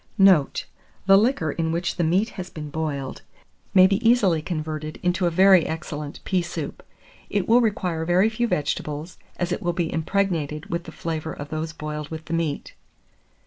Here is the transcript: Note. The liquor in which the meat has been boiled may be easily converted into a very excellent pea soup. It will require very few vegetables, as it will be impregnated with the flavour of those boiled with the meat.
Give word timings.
Note. 0.17 0.65
The 1.05 1.15
liquor 1.15 1.51
in 1.51 1.71
which 1.71 1.97
the 1.97 2.03
meat 2.03 2.29
has 2.29 2.49
been 2.49 2.71
boiled 2.71 3.21
may 3.75 3.85
be 3.85 4.03
easily 4.09 4.41
converted 4.41 4.99
into 5.03 5.27
a 5.27 5.29
very 5.29 5.67
excellent 5.67 6.23
pea 6.23 6.41
soup. 6.41 6.81
It 7.29 7.47
will 7.47 7.61
require 7.61 8.03
very 8.03 8.27
few 8.27 8.47
vegetables, 8.47 9.19
as 9.37 9.51
it 9.51 9.61
will 9.61 9.73
be 9.73 9.93
impregnated 9.93 10.71
with 10.71 10.85
the 10.85 10.91
flavour 10.91 11.33
of 11.33 11.49
those 11.49 11.71
boiled 11.71 12.09
with 12.09 12.25
the 12.25 12.33
meat. 12.33 12.73